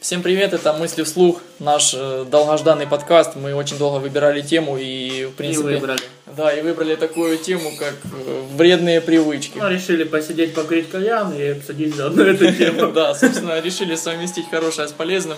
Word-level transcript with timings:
Всем 0.00 0.22
привет, 0.22 0.54
это 0.54 0.72
«Мысли 0.72 1.02
вслух», 1.02 1.42
наш 1.58 1.92
э, 1.94 2.24
долгожданный 2.26 2.86
подкаст. 2.86 3.36
Мы 3.36 3.54
очень 3.54 3.76
долго 3.76 3.98
выбирали 4.00 4.40
тему 4.40 4.78
и, 4.78 5.26
в 5.26 5.32
принципе... 5.32 5.72
И 5.72 5.74
выбрали. 5.74 6.00
Да, 6.24 6.50
и 6.50 6.62
выбрали 6.62 6.96
такую 6.96 7.36
тему, 7.36 7.70
как 7.78 7.96
э, 8.04 8.42
вредные 8.56 9.02
привычки. 9.02 9.58
Ну, 9.58 9.68
решили 9.68 10.04
посидеть, 10.04 10.54
покурить 10.54 10.90
кальян 10.90 11.34
и 11.34 11.48
обсудить 11.48 11.94
заодно 11.94 12.22
эту 12.22 12.50
тему. 12.50 12.86
Да, 12.94 13.14
собственно, 13.14 13.60
решили 13.60 13.94
совместить 13.94 14.48
хорошее 14.48 14.88
с 14.88 14.92
полезным. 14.92 15.36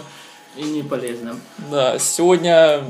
И 0.56 0.62
не 0.62 0.84
полезным. 0.84 1.40
Да, 1.68 1.98
сегодня 1.98 2.84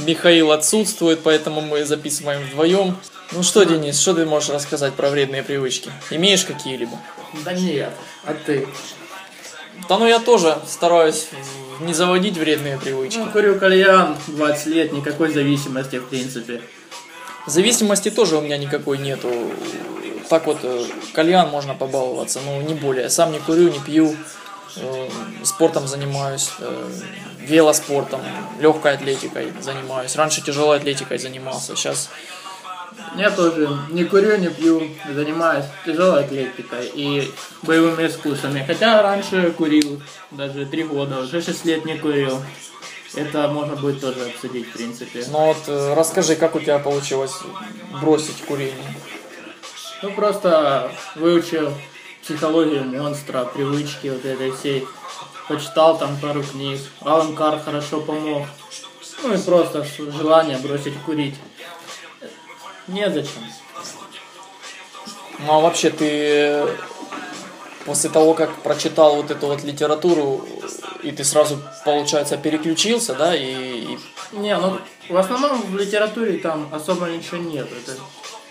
Михаил 0.00 0.52
отсутствует, 0.52 1.20
поэтому 1.22 1.62
мы 1.62 1.86
записываем 1.86 2.42
вдвоем. 2.42 2.98
Ну 3.32 3.42
что, 3.42 3.64
Денис, 3.64 3.98
что 3.98 4.12
ты 4.12 4.26
можешь 4.26 4.50
рассказать 4.50 4.92
про 4.92 5.08
вредные 5.08 5.42
привычки? 5.42 5.90
Имеешь 6.10 6.44
какие-либо? 6.44 7.00
Да 7.46 7.54
нет, 7.54 7.92
а 8.24 8.34
ты? 8.34 8.68
Да 9.88 9.98
ну 9.98 10.06
я 10.06 10.18
тоже 10.18 10.58
стараюсь 10.66 11.28
не 11.80 11.94
заводить 11.94 12.36
вредные 12.36 12.78
привычки. 12.78 13.18
Ну, 13.18 13.30
курю 13.30 13.58
кальян 13.58 14.16
20 14.28 14.66
лет, 14.66 14.92
никакой 14.92 15.32
зависимости 15.32 15.96
в 15.96 16.08
принципе. 16.08 16.60
Зависимости 17.46 18.10
тоже 18.10 18.36
у 18.36 18.40
меня 18.40 18.56
никакой 18.56 18.98
нету. 18.98 19.30
Так 20.30 20.46
вот, 20.46 20.58
э, 20.62 20.84
кальян 21.12 21.50
можно 21.50 21.74
побаловаться, 21.74 22.40
но 22.40 22.62
не 22.62 22.74
более. 22.74 23.10
Сам 23.10 23.32
не 23.32 23.38
курю, 23.38 23.70
не 23.70 23.78
пью, 23.80 24.16
э, 24.76 25.08
спортом 25.42 25.86
занимаюсь, 25.86 26.50
э, 26.60 26.90
велоспортом, 27.40 28.22
легкой 28.58 28.94
атлетикой 28.94 29.52
занимаюсь. 29.60 30.16
Раньше 30.16 30.40
тяжелой 30.40 30.78
атлетикой 30.78 31.18
занимался, 31.18 31.76
сейчас 31.76 32.08
Я 33.16 33.30
тоже 33.30 33.68
не 33.90 34.04
курю, 34.04 34.36
не 34.36 34.48
пью, 34.48 34.82
занимаюсь 35.12 35.64
тяжелой 35.86 36.24
атлетикой 36.24 36.90
и 36.94 37.32
боевыми 37.62 38.06
искусствами. 38.06 38.64
Хотя 38.66 39.02
раньше 39.02 39.52
курил, 39.52 40.02
даже 40.32 40.66
три 40.66 40.82
года, 40.82 41.20
уже 41.20 41.40
6 41.40 41.64
лет 41.64 41.84
не 41.84 41.96
курил. 41.96 42.40
Это 43.14 43.48
можно 43.48 43.76
будет 43.76 44.00
тоже 44.00 44.26
обсудить, 44.26 44.66
в 44.68 44.72
принципе. 44.72 45.24
Ну 45.28 45.46
вот 45.46 45.68
э, 45.68 45.94
расскажи, 45.94 46.34
как 46.34 46.56
у 46.56 46.60
тебя 46.60 46.80
получилось 46.80 47.34
бросить 48.00 48.42
курение? 48.44 48.74
Ну, 50.02 50.10
просто 50.10 50.90
выучил 51.14 51.72
психологию 52.22 52.84
монстра, 52.84 53.44
привычки 53.44 54.08
вот 54.08 54.24
этой 54.24 54.50
всей. 54.50 54.86
Почитал 55.48 55.96
там 55.96 56.16
пару 56.20 56.42
книг. 56.42 56.80
Алан 57.00 57.36
Кар 57.36 57.60
хорошо 57.60 58.00
помог. 58.00 58.46
Ну 59.22 59.34
и 59.34 59.38
просто 59.38 59.86
желание 59.96 60.58
бросить 60.58 60.94
курить. 61.06 61.36
Незачем. 62.88 63.42
Ну 65.40 65.52
а 65.52 65.60
вообще 65.60 65.90
ты 65.90 66.06
э, 66.08 66.76
после 67.84 68.10
того, 68.10 68.34
как 68.34 68.54
прочитал 68.62 69.16
вот 69.16 69.30
эту 69.30 69.46
вот 69.46 69.62
литературу, 69.64 70.46
и 71.02 71.10
ты 71.10 71.24
сразу, 71.24 71.58
получается, 71.84 72.36
переключился, 72.36 73.14
да, 73.14 73.34
и, 73.34 73.94
и 73.94 73.98
Не, 74.32 74.56
ну 74.56 74.78
в 75.08 75.16
основном 75.16 75.60
в 75.62 75.76
литературе 75.76 76.38
там 76.38 76.68
особо 76.72 77.06
ничего 77.06 77.38
нет. 77.38 77.66
Это 77.70 77.98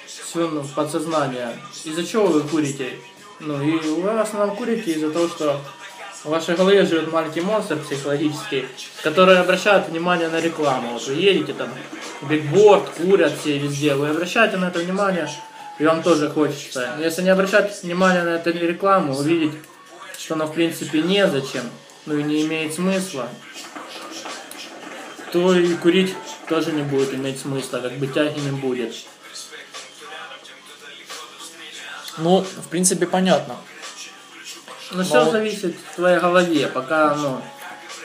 все 0.07 0.47
ну, 0.47 0.63
подсознание. 0.75 1.57
Из-за 1.83 2.05
чего 2.05 2.25
вы 2.25 2.41
курите? 2.41 2.99
Ну 3.39 3.61
и 3.61 3.77
вы 3.77 4.13
в 4.13 4.19
основном 4.19 4.55
курите 4.55 4.91
из-за 4.91 5.11
того, 5.11 5.27
что 5.27 5.59
в 6.23 6.29
вашей 6.29 6.55
голове 6.55 6.85
живет 6.85 7.11
маленький 7.11 7.41
монстр 7.41 7.77
психологический, 7.77 8.65
который 9.01 9.37
обращает 9.39 9.89
внимание 9.89 10.29
на 10.29 10.39
рекламу. 10.39 10.93
Вот 10.93 11.07
вы 11.07 11.15
едете 11.15 11.53
там, 11.53 11.69
бигборд, 12.21 12.89
курят 12.89 13.33
все 13.39 13.57
везде, 13.57 13.95
вы 13.95 14.09
обращаете 14.09 14.57
на 14.57 14.65
это 14.65 14.79
внимание, 14.79 15.29
и 15.79 15.85
вам 15.85 16.01
тоже 16.01 16.29
хочется. 16.29 16.93
Но 16.97 17.03
если 17.03 17.23
не 17.23 17.29
обращать 17.29 17.83
внимания 17.83 18.23
на 18.23 18.35
эту 18.35 18.51
рекламу, 18.51 19.15
увидеть, 19.17 19.53
что 20.17 20.35
она 20.35 20.45
в 20.45 20.53
принципе 20.53 21.01
незачем, 21.01 21.69
ну 22.05 22.17
и 22.17 22.23
не 22.23 22.43
имеет 22.43 22.73
смысла, 22.73 23.27
то 25.31 25.53
и 25.53 25.73
курить 25.75 26.15
тоже 26.47 26.71
не 26.71 26.83
будет 26.83 27.13
иметь 27.13 27.39
смысла, 27.39 27.79
как 27.79 27.93
бы 27.93 28.07
тяги 28.07 28.39
не 28.39 28.51
будет. 28.51 28.93
ну, 32.19 32.41
в 32.41 32.67
принципе, 32.69 33.07
понятно. 33.07 33.55
Но 34.93 35.03
все 35.03 35.29
зависит 35.29 35.75
в 35.91 35.95
твоей 35.95 36.19
голове, 36.19 36.67
пока 36.67 37.15
ну, 37.15 37.41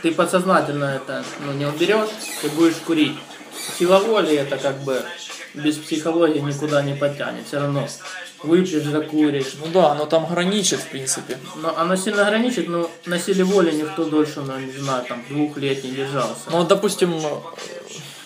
ты 0.02 0.12
подсознательно 0.12 0.84
это 0.96 1.24
ну, 1.44 1.52
не 1.52 1.66
уберешь, 1.66 2.08
ты 2.42 2.48
будешь 2.50 2.76
курить. 2.76 3.18
Сила 3.78 3.98
воли 3.98 4.34
это 4.34 4.56
как 4.56 4.78
бы 4.78 5.02
без 5.54 5.76
психологии 5.76 6.38
никуда 6.38 6.82
не 6.82 6.94
потянет, 6.94 7.46
все 7.46 7.60
равно 7.60 7.86
выпьешь, 8.42 8.84
закуришь. 8.84 9.54
Ну 9.64 9.66
да, 9.72 9.92
оно 9.92 10.06
там 10.06 10.26
граничит, 10.26 10.80
в 10.80 10.88
принципе. 10.88 11.38
Но 11.56 11.76
оно 11.76 11.96
сильно 11.96 12.22
ограничит, 12.22 12.68
но 12.68 12.90
на 13.06 13.18
силе 13.18 13.44
воли 13.44 13.72
никто 13.72 14.04
дольше, 14.04 14.40
ну, 14.40 14.58
не 14.58 14.72
знаю, 14.72 15.04
там, 15.04 15.24
двух 15.28 15.56
лет 15.56 15.82
не 15.84 15.90
держался. 15.90 16.42
Ну, 16.50 16.58
вот, 16.58 16.68
допустим, 16.68 17.20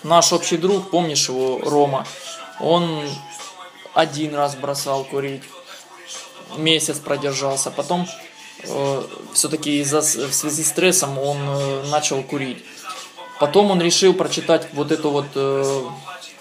наш 0.02 0.32
общий 0.32 0.56
друг, 0.56 0.90
помнишь 0.90 1.28
его, 1.28 1.60
Рома, 1.64 2.06
он 2.60 3.08
один 3.94 4.34
раз 4.34 4.54
бросал 4.54 5.04
курить, 5.04 5.42
месяц 6.56 6.98
продержался, 6.98 7.70
потом 7.70 8.06
все-таки 9.32 9.80
из-за 9.80 10.02
с- 10.02 10.16
в 10.16 10.32
связи 10.32 10.62
с 10.62 10.68
стрессом 10.68 11.18
он 11.18 11.38
э, 11.40 11.82
начал 11.90 12.22
курить. 12.22 12.64
Потом 13.40 13.70
он 13.70 13.80
решил 13.80 14.14
прочитать 14.14 14.68
вот 14.72 14.92
эту 14.92 15.10
вот 15.10 15.26
э, 15.34 15.82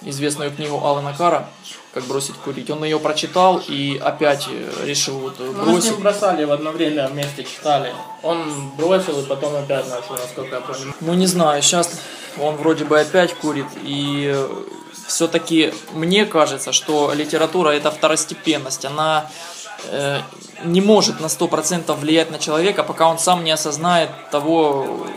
известную 0.03 0.51
книгу 0.51 0.77
Алана 0.85 1.13
Кара 1.17 1.49
«Как 1.93 2.03
бросить 2.05 2.35
курить». 2.35 2.69
Он 2.69 2.83
ее 2.83 2.99
прочитал 2.99 3.61
и 3.67 3.97
опять 3.97 4.47
э, 4.49 4.85
решил 4.85 5.17
вот 5.19 5.35
э, 5.39 5.43
Ну, 5.43 5.53
мы 5.53 5.63
с 5.63 5.65
бросить. 5.65 5.91
ним 5.91 6.01
бросали 6.01 6.43
в 6.43 6.51
одно 6.51 6.71
время, 6.71 7.07
вместе 7.07 7.43
читали. 7.43 7.91
Он 8.23 8.69
бросил 8.77 9.19
и 9.19 9.25
потом 9.25 9.55
опять 9.55 9.89
начал, 9.89 10.11
насколько 10.13 10.55
я 10.55 10.61
понимаю. 10.61 10.93
Ну 11.01 11.13
не 11.15 11.25
знаю, 11.27 11.61
сейчас 11.63 11.99
он 12.39 12.55
вроде 12.57 12.85
бы 12.85 12.99
опять 12.99 13.33
курит, 13.33 13.65
и 13.83 14.35
все-таки 15.07 15.73
мне 15.93 16.25
кажется, 16.25 16.71
что 16.71 17.11
литература 17.13 17.69
это 17.71 17.89
второстепенность, 17.91 18.85
она 18.85 19.29
э, 19.85 20.19
не 20.63 20.81
может 20.81 21.19
на 21.19 21.25
100% 21.25 21.97
влиять 21.99 22.31
на 22.31 22.39
человека, 22.39 22.83
пока 22.83 23.07
он 23.07 23.19
сам 23.19 23.43
не 23.43 23.51
осознает 23.51 24.09
того, 24.31 25.07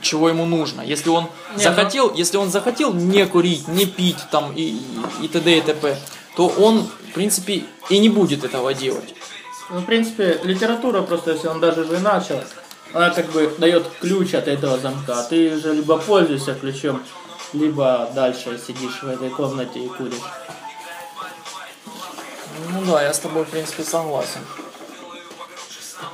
чего 0.00 0.28
ему 0.28 0.44
нужно. 0.44 0.82
Если 0.82 1.08
он 1.08 1.28
Не, 1.56 1.62
захотел, 1.62 2.12
если 2.14 2.36
он 2.36 2.50
захотел 2.50 2.92
не 2.92 3.26
курить, 3.26 3.68
не 3.68 3.86
пить 3.86 4.18
там 4.30 4.52
и, 4.54 4.76
и, 5.22 5.28
т.д. 5.28 5.58
и 5.58 5.60
т.п., 5.60 5.96
то 6.36 6.48
он, 6.48 6.88
в 7.10 7.12
принципе, 7.14 7.64
и 7.90 7.98
не 7.98 8.08
будет 8.08 8.44
этого 8.44 8.74
делать. 8.74 9.14
Ну, 9.70 9.80
в 9.80 9.84
принципе, 9.84 10.40
литература 10.44 11.02
просто, 11.02 11.32
если 11.32 11.48
он 11.48 11.60
даже 11.60 11.84
же 11.84 11.96
и 11.96 11.98
начал, 11.98 12.40
она 12.92 13.10
как 13.10 13.30
бы 13.30 13.54
дает 13.58 13.86
ключ 14.00 14.34
от 14.34 14.48
этого 14.48 14.78
замка. 14.78 15.20
а 15.20 15.22
Ты 15.22 15.56
же 15.58 15.72
либо 15.72 15.98
пользуешься 15.98 16.54
ключом, 16.54 17.02
либо 17.52 18.10
дальше 18.14 18.60
сидишь 18.66 19.02
в 19.02 19.08
этой 19.08 19.30
комнате 19.30 19.80
и 19.80 19.88
куришь. 19.88 20.20
Ну 22.72 22.84
да, 22.86 23.02
я 23.02 23.12
с 23.12 23.18
тобой, 23.18 23.44
в 23.44 23.48
принципе, 23.48 23.82
согласен. 23.84 24.40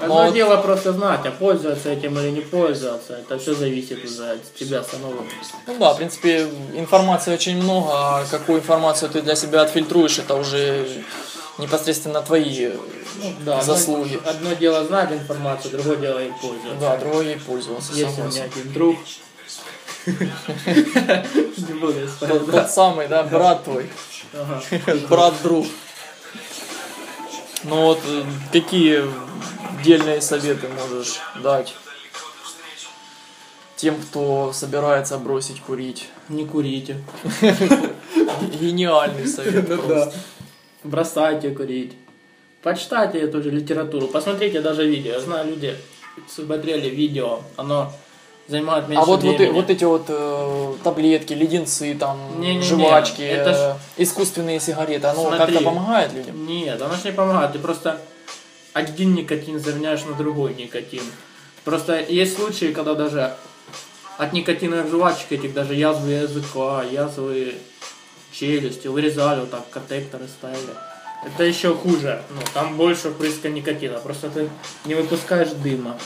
Одно 0.01 0.25
вот- 0.25 0.35
дело 0.35 0.57
просто 0.59 0.93
знать, 0.93 1.21
а 1.25 1.31
пользоваться 1.31 1.91
этим 1.91 2.19
или 2.19 2.31
не 2.31 2.41
пользоваться, 2.41 3.15
это 3.15 3.39
все 3.39 3.55
зависит 3.55 4.05
уже 4.05 4.33
от 4.33 4.55
тебя 4.55 4.85
самого. 4.85 5.25
Ну 5.67 5.79
да, 5.79 5.95
в 5.95 5.97
принципе, 5.97 6.49
информации 6.75 7.35
очень 7.35 7.57
много, 7.57 7.91
а 7.93 8.25
какую 8.31 8.61
информацию 8.61 9.11
ты 9.11 9.23
для 9.23 9.35
себя 9.35 9.63
отфильтруешь, 9.63 10.19
это 10.19 10.35
уже 10.35 10.87
непосредственно 11.59 12.23
твои 12.23 12.69
Ну, 13.17 13.35
да, 13.41 13.63
заслуги. 13.63 14.17
Одно, 14.17 14.31
одно 14.31 14.53
дело 14.55 14.85
знать 14.85 15.13
информацию, 15.13 15.73
другое 15.73 15.97
дело 15.97 16.19
и 16.19 16.31
пользоваться. 16.31 16.81
Да, 16.81 16.97
другой 16.99 17.27
ей 17.27 17.37
пользовался, 17.39 17.93
Есть 17.95 18.19
у 18.19 18.25
меня 18.25 18.45
один 18.45 18.73
друг. 18.73 18.97
Не 20.07 21.75
буду 21.81 22.09
Тот, 22.21 22.71
самый, 22.71 23.09
да, 23.09 23.25
брат 23.25 23.65
твой, 23.65 23.91
брат-друг. 25.09 25.67
Ну 27.65 27.83
вот, 27.83 28.01
э, 28.07 28.25
какие 28.53 29.03
дельные 29.83 30.21
советы 30.21 30.69
можешь 30.69 31.19
дать 31.43 31.75
тем, 33.77 34.01
кто 34.01 34.53
собирается 34.53 35.19
бросить 35.19 35.61
курить? 35.61 36.09
Не 36.29 36.47
курите. 36.47 37.03
Гениальный 38.61 39.27
совет 39.27 39.69
Ну 39.69 39.77
просто. 39.79 40.13
Бросайте 40.85 41.51
курить. 41.51 41.95
Почитайте 42.63 43.19
эту 43.19 43.43
же 43.43 43.51
литературу. 43.51 44.09
Посмотрите 44.09 44.61
даже 44.61 44.87
видео. 44.87 45.13
Я 45.13 45.21
знаю, 45.21 45.49
люди 45.49 45.77
смотрели 46.29 46.89
видео. 46.89 47.41
Оно 47.57 47.93
занимает 48.49 48.89
меньше 48.89 49.03
А 49.03 49.07
вот, 49.07 49.23
вот, 49.23 49.37
времени. 49.37 49.53
вот 49.53 49.71
эти 49.71 49.85
вот 49.85 50.05
э, 50.09 50.75
таблетки, 50.83 51.35
леденцы, 51.35 51.95
там, 51.95 52.19
Не-не-не, 52.41 52.63
жвачки, 52.65 53.23
это 53.23 53.53
ж- 53.53 53.57
э, 53.97 54.03
искусственные 54.03 54.59
сигареты, 54.61 55.07
оно 55.07 55.31
как-то 55.31 55.61
помогает 55.61 56.13
людям? 56.15 56.47
Нет, 56.47 56.81
оно 56.81 56.95
ж 56.97 57.05
не 57.05 57.13
помогает. 57.13 57.53
Ты 57.53 57.59
просто 57.59 58.01
один 58.73 59.15
никотин 59.15 59.61
заменяешь 59.61 60.05
на 60.05 60.15
другой 60.15 60.55
никотин. 60.55 61.03
Просто 61.65 62.01
есть 62.01 62.37
случаи, 62.37 62.73
когда 62.73 62.95
даже 62.95 63.35
от 64.17 64.33
никотиновых 64.33 64.89
жвачек 64.89 65.31
этих 65.33 65.53
даже 65.53 65.75
язвы 65.75 66.11
языка, 66.13 66.83
язвы 66.91 67.55
челюсти 68.33 68.89
вырезали, 68.89 69.41
вот 69.41 69.51
так 69.51 69.67
протекторы 69.67 70.27
ставили. 70.29 70.73
Это 71.27 71.45
еще 71.45 71.75
хуже. 71.75 72.23
Ну, 72.31 72.41
там 72.55 72.77
больше 72.77 73.11
впрыска 73.11 73.49
никотина. 73.49 73.99
Просто 73.99 74.31
ты 74.31 74.49
не 74.85 74.95
выпускаешь 74.95 75.51
дыма. 75.51 75.99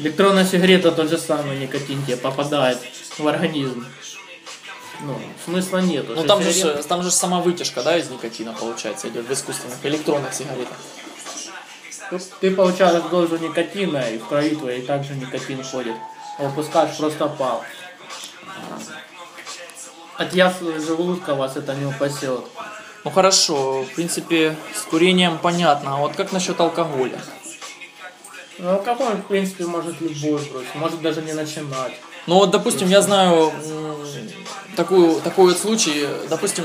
Электронная 0.00 0.46
сигарета 0.46 0.92
тот 0.92 1.10
же 1.10 1.18
самый 1.18 1.58
никотин 1.58 2.02
тебе 2.04 2.16
попадает 2.16 2.78
в 3.18 3.28
организм. 3.28 3.86
Ну, 5.02 5.18
смысла 5.44 5.78
нету. 5.78 6.14
Ну 6.14 6.24
там 6.24 6.42
же, 6.42 6.52
ж- 6.52 6.82
там 6.84 7.02
же 7.02 7.10
сама 7.10 7.40
вытяжка, 7.40 7.82
да, 7.82 7.98
из 7.98 8.08
никотина 8.08 8.54
получается 8.54 9.08
идет 9.08 9.26
в 9.26 9.32
искусственных 9.32 9.78
электронных 9.84 10.32
сигаретах. 10.32 10.76
Тут 12.08 12.22
Ты 12.40 12.50
получаешь 12.50 13.02
дозу 13.10 13.36
никотина, 13.36 13.98
и 14.10 14.16
в 14.16 14.26
крови 14.26 14.54
твоей 14.56 14.82
также 14.82 15.14
никотин 15.14 15.62
ходит. 15.62 15.96
А 16.38 16.44
Выпускаешь 16.44 16.96
просто 16.96 17.26
пал. 17.28 17.62
От 20.16 20.34
ясного 20.34 20.80
желудка 20.80 21.34
вас 21.34 21.56
это 21.56 21.74
не 21.74 21.84
упасет. 21.84 22.40
Ну 23.04 23.10
хорошо, 23.10 23.82
в 23.82 23.94
принципе, 23.94 24.56
с 24.74 24.82
курением 24.82 25.38
понятно. 25.38 25.94
А 25.94 25.96
вот 25.98 26.16
как 26.16 26.32
насчет 26.32 26.58
алкоголя? 26.60 27.18
Ну, 28.62 28.70
алкоголь, 28.70 29.16
в 29.16 29.26
принципе, 29.26 29.64
может 29.64 30.00
любой 30.00 30.40
бросить, 30.50 30.74
может 30.74 31.00
даже 31.00 31.22
не 31.22 31.32
начинать. 31.32 31.94
Ну 32.26 32.34
вот, 32.34 32.50
допустим, 32.50 32.88
я 32.88 33.00
знаю 33.00 33.52
такую, 34.76 35.20
такой 35.22 35.46
вот 35.46 35.58
случай, 35.58 36.06
допустим, 36.28 36.64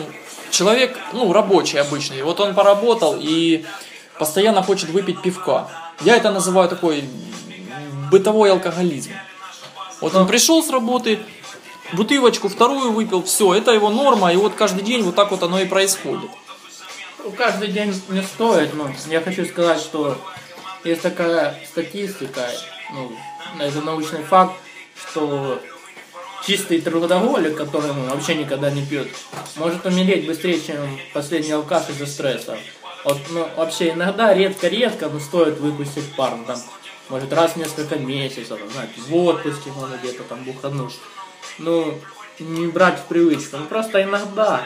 человек, 0.52 0.98
ну, 1.14 1.32
рабочий 1.32 1.80
обычный, 1.80 2.22
вот 2.24 2.40
он 2.42 2.54
поработал 2.54 3.16
и 3.18 3.66
постоянно 4.20 4.62
хочет 4.62 4.90
выпить 4.90 5.22
пивка. 5.22 5.70
Я 6.02 6.18
это 6.18 6.32
называю 6.32 6.68
такой 6.68 7.06
бытовой 8.12 8.52
алкоголизм. 8.52 9.12
Вот 10.02 10.14
он 10.16 10.28
пришел 10.28 10.62
с 10.62 10.70
работы, 10.70 11.20
бутылочку 11.94 12.50
вторую 12.50 12.92
выпил, 12.92 13.24
все, 13.24 13.54
это 13.54 13.72
его 13.72 13.90
норма, 13.90 14.34
и 14.34 14.36
вот 14.36 14.56
каждый 14.56 14.84
день 14.84 15.02
вот 15.04 15.16
так 15.16 15.32
вот 15.32 15.44
оно 15.44 15.60
и 15.60 15.66
происходит. 15.66 16.30
Ну, 17.24 17.32
Каждый 17.32 17.70
день 17.70 17.94
не 18.10 18.22
стоит, 18.22 18.74
но 18.76 18.92
я 19.10 19.22
хочу 19.22 19.46
сказать, 19.46 19.80
что 19.80 20.18
есть 20.86 21.02
такая 21.02 21.60
статистика, 21.66 22.48
ну, 22.94 23.12
это 23.60 23.82
научный 23.82 24.24
факт, 24.24 24.56
что 24.96 25.62
чистый 26.46 26.80
трудоголик, 26.80 27.58
который 27.58 27.92
ну, 27.94 28.06
вообще 28.08 28.36
никогда 28.36 28.70
не 28.70 28.86
пьет, 28.86 29.08
может 29.56 29.86
умереть 29.86 30.28
быстрее, 30.28 30.62
чем 30.62 30.78
последний 31.14 31.52
алкаш 31.52 31.90
из-за 31.90 32.06
стресса. 32.06 32.58
Вот, 33.04 33.18
ну, 33.32 33.48
вообще 33.56 33.92
иногда, 33.92 34.34
редко-редко, 34.34 35.10
но 35.10 35.20
стоит 35.20 35.60
выпустить 35.60 36.16
пар, 36.16 36.38
там, 36.48 36.60
может, 37.10 37.32
раз 37.34 37.52
в 37.52 37.58
несколько 37.58 37.98
месяцев, 37.98 38.60
там, 38.60 38.70
знаете, 38.72 38.94
в 38.98 39.16
отпуске, 39.16 39.72
можно 39.72 39.96
где-то 39.98 40.24
там 40.24 40.44
бухануть. 40.44 40.96
Ну, 41.60 42.00
не 42.40 42.68
брать 42.68 43.00
в 43.00 43.06
привычку, 43.06 43.58
ну, 43.58 43.66
просто 43.66 44.04
иногда. 44.04 44.62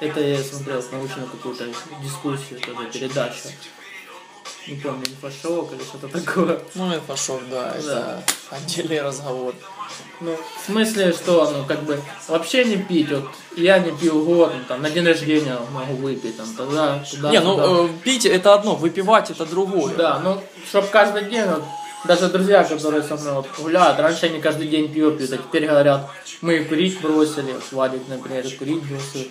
Это 0.00 0.20
я 0.20 0.42
смотрел 0.42 0.82
научную 0.92 1.28
какую-то 1.28 1.66
дискуссию, 2.02 2.60
тоже 2.60 2.88
передачу. 2.92 3.48
Не 4.68 4.76
помню, 4.76 5.04
инфошок 5.06 5.72
или 5.72 5.82
что-то 5.82 6.08
такое. 6.08 6.60
Ну, 6.74 6.92
это 6.92 7.00
пошел, 7.02 7.40
да, 7.50 7.74
это 7.76 8.22
отдельный 8.50 9.00
разговор. 9.00 9.54
Ну, 10.20 10.36
в 10.36 10.66
смысле, 10.66 11.12
что, 11.12 11.50
ну, 11.50 11.64
как 11.64 11.82
бы, 11.82 12.00
вообще 12.28 12.64
не 12.64 12.76
пить, 12.76 13.10
вот, 13.10 13.24
я 13.56 13.78
не 13.78 13.90
пью 13.90 14.22
год, 14.22 14.52
ну, 14.54 14.62
там, 14.68 14.82
на 14.82 14.90
день 14.90 15.06
рождения 15.06 15.56
могу 15.72 15.94
выпить, 15.94 16.36
там, 16.36 16.46
тогда, 16.54 17.02
туда, 17.10 17.30
Не, 17.30 17.40
туда. 17.40 17.66
ну, 17.66 17.86
э, 17.86 17.88
пить 18.04 18.26
это 18.26 18.54
одно, 18.54 18.74
выпивать 18.76 19.30
это 19.30 19.46
другое. 19.46 19.94
Да, 19.94 20.20
ну, 20.22 20.40
чтоб 20.68 20.88
каждый 20.90 21.24
день, 21.24 21.46
вот, 21.46 21.64
даже 22.04 22.28
друзья, 22.28 22.62
которые 22.64 23.02
со 23.02 23.16
мной 23.16 23.34
вот, 23.34 23.46
гуляют, 23.58 23.98
раньше 23.98 24.26
они 24.26 24.40
каждый 24.40 24.68
день 24.68 24.92
пьют, 24.92 25.16
пьют, 25.16 25.32
а 25.32 25.38
теперь 25.38 25.66
говорят, 25.66 26.10
мы 26.42 26.64
курить 26.64 27.00
бросили, 27.00 27.56
Вадик, 27.70 28.02
например, 28.08 28.44
курить 28.58 28.82
бросил. 28.84 29.30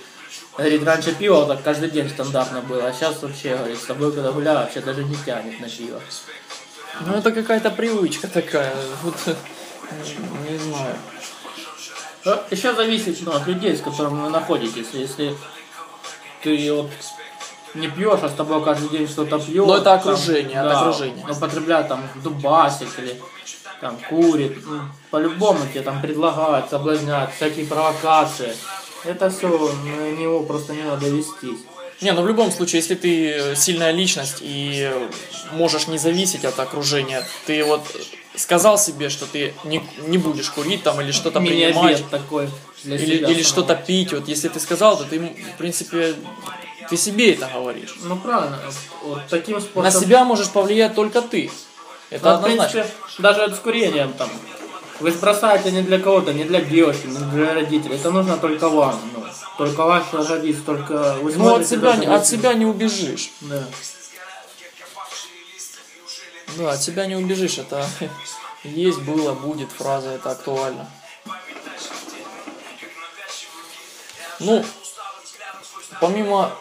Говорит, 0.60 0.84
раньше 0.84 1.16
пиво 1.16 1.46
так 1.46 1.64
каждый 1.64 1.90
день 1.90 2.10
стандартно 2.10 2.60
было, 2.60 2.88
а 2.88 2.92
сейчас 2.92 3.22
вообще, 3.22 3.56
говорит, 3.56 3.80
с 3.80 3.86
тобой 3.86 4.12
когда 4.12 4.34
гуляю, 4.34 4.60
вообще 4.60 4.82
даже 4.82 5.06
не 5.06 5.16
тянет 5.16 5.58
на 5.62 5.70
пиво. 5.70 6.02
Ну, 7.06 7.14
это 7.14 7.32
какая-то 7.32 7.72
привычка 7.72 8.28
такая. 8.28 8.76
Вот, 9.04 9.16
не 10.50 10.58
знаю. 10.58 10.96
Еще 12.52 12.76
зависит 12.76 13.20
ну, 13.22 13.32
от 13.32 13.48
людей, 13.48 13.78
с 13.78 13.82
которыми 13.82 14.24
вы 14.24 14.30
находитесь. 14.30 14.88
Если 14.92 15.34
ты 16.44 16.74
вот 16.74 16.92
не 17.76 17.88
пьешь, 17.88 18.20
а 18.24 18.30
с 18.30 18.34
тобой 18.34 18.64
каждый 18.64 18.90
день 18.90 19.08
что-то 19.08 19.40
пьет. 19.40 19.66
Ну, 19.66 19.74
это 19.74 19.94
окружение, 19.94 20.58
это 20.58 20.80
окружение. 20.80 21.26
Употребляет 21.30 21.88
там 21.88 22.02
дубасик 22.24 22.90
или 23.00 23.20
там 23.82 23.98
курит. 24.10 24.58
ну, 24.66 24.82
по-любому 25.10 25.60
тебе 25.72 25.82
там 25.82 26.02
предлагают, 26.02 26.70
соблазняют, 26.70 27.32
всякие 27.34 27.66
провокации. 27.66 28.54
Это 29.06 29.30
все, 29.30 29.48
на 29.48 30.12
него 30.12 30.44
просто 30.44 30.74
не 30.74 30.84
надо 30.84 31.08
вестись. 31.08 31.60
Не, 32.02 32.14
ну 32.14 32.22
в 32.22 32.28
любом 32.28 32.52
случае, 32.52 32.80
если 32.80 32.96
ты 32.96 33.56
сильная 33.56 33.92
личность 33.92 34.38
и 34.40 34.90
можешь 35.52 35.88
не 35.88 35.98
зависеть 35.98 36.46
от 36.46 36.58
окружения, 36.60 37.26
ты 37.46 37.64
вот 37.64 37.82
сказал 38.36 38.78
себе, 38.78 39.10
что 39.10 39.26
ты 39.26 39.54
не, 39.66 39.84
не 40.08 40.18
будешь 40.18 40.50
курить 40.50 40.84
там 40.84 41.02
или 41.02 41.12
что-то 41.12 41.42
принимать, 41.42 42.10
такой 42.10 42.50
для 42.84 42.96
или, 42.96 43.32
или 43.32 43.44
что-то 43.44 43.76
пить, 43.76 44.14
вот 44.14 44.30
если 44.30 44.48
ты 44.48 44.60
сказал, 44.62 44.98
то 44.98 45.04
ты, 45.04 45.20
в 45.20 45.58
принципе, 45.58 46.16
ты 46.90 46.98
себе 46.98 47.34
это 47.34 47.50
говоришь. 47.54 47.96
Ну 48.04 48.18
правильно, 48.18 48.60
вот 49.04 49.22
таким 49.30 49.56
На 49.56 49.62
способом. 49.62 49.92
себя 50.02 50.24
можешь 50.26 50.50
повлиять 50.50 50.96
только 50.96 51.22
ты. 51.22 51.52
Это 52.10 52.26
Ну, 52.26 52.32
в 52.32 52.46
однозначно. 52.46 52.82
принципе, 52.82 53.22
даже 53.22 53.42
вот 53.42 53.56
с 53.56 53.60
курением 53.60 54.14
там. 54.14 54.30
Вы 55.00 55.12
же 55.12 55.18
бросаете 55.20 55.72
не 55.72 55.82
для 55.82 55.98
кого-то, 56.00 56.34
не 56.34 56.44
для 56.44 56.60
девушки, 56.62 57.06
не 57.08 57.18
для 57.18 57.54
родителей. 57.54 57.96
Это 57.96 58.12
нужно 58.12 58.38
только 58.38 58.68
вам. 58.68 59.00
Ну, 59.16 59.24
только 59.58 59.84
ваш 59.86 60.14
организм, 60.14 60.66
только 60.66 61.14
вы 61.22 61.34
Ну, 61.36 61.56
от 61.56 61.66
себя, 61.68 61.96
не- 61.96 62.08
на 62.08 62.16
от 62.16 62.28
себя 62.28 62.54
не 62.54 62.66
убежишь. 62.66 63.32
Да. 63.42 63.64
Да, 66.58 66.72
от 66.74 66.82
себя 66.82 67.06
не 67.06 67.16
убежишь. 67.16 67.60
Это 67.60 67.88
есть, 68.64 69.00
было, 69.02 69.34
будет 69.34 69.72
фраза, 69.72 70.10
это 70.10 70.32
актуально. 70.32 70.90
Ну, 74.40 74.66
помимо 76.02 76.52